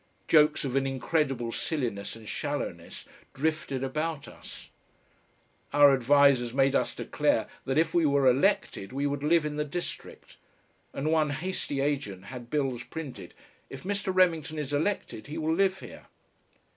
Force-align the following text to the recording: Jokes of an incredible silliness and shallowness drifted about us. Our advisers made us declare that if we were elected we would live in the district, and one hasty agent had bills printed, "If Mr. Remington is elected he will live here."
Jokes 0.27 0.65
of 0.65 0.75
an 0.75 0.87
incredible 0.87 1.51
silliness 1.51 2.15
and 2.15 2.27
shallowness 2.27 3.05
drifted 3.35 3.83
about 3.83 4.27
us. 4.27 4.69
Our 5.71 5.93
advisers 5.93 6.55
made 6.55 6.73
us 6.73 6.95
declare 6.95 7.47
that 7.65 7.77
if 7.77 7.93
we 7.93 8.07
were 8.07 8.25
elected 8.27 8.91
we 8.93 9.05
would 9.05 9.21
live 9.21 9.45
in 9.45 9.57
the 9.57 9.63
district, 9.63 10.37
and 10.91 11.11
one 11.11 11.29
hasty 11.29 11.81
agent 11.81 12.25
had 12.33 12.49
bills 12.49 12.83
printed, 12.83 13.35
"If 13.69 13.83
Mr. 13.83 14.11
Remington 14.11 14.57
is 14.57 14.73
elected 14.73 15.27
he 15.27 15.37
will 15.37 15.53
live 15.53 15.81
here." 15.81 16.07